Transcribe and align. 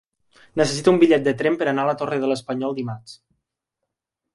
Necessito 0.61 0.93
un 0.93 0.97
bitllet 1.03 1.27
de 1.29 1.35
tren 1.43 1.59
per 1.61 1.69
anar 1.73 1.85
a 1.85 1.91
la 1.91 1.95
Torre 2.03 2.21
de 2.25 2.33
l'Espanyol 2.33 2.77
dimarts. 2.83 3.19